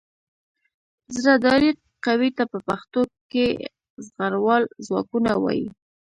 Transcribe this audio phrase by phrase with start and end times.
[1.19, 1.69] زرهدارې
[2.05, 3.01] قوې ته په پښتو
[3.31, 3.47] کې
[4.05, 5.67] زغروال ځواکونه وايي.